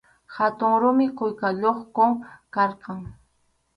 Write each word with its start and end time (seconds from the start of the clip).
Hatun 0.35 0.77
rumi 0.85 1.07
qullqayuqku 1.21 2.07
karqan. 2.57 3.01